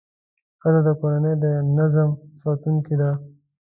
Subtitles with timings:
[0.61, 1.45] ښځه د کورنۍ د
[1.77, 2.09] نظم
[2.41, 3.11] ساتونکې ده.